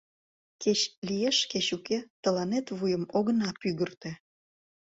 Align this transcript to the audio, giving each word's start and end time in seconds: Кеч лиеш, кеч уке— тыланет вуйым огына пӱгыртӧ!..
Кеч 0.61 0.79
лиеш, 1.07 1.37
кеч 1.51 1.67
уке— 1.77 1.97
тыланет 2.21 2.65
вуйым 2.77 3.03
огына 3.17 3.49
пӱгыртӧ!.. 3.61 4.11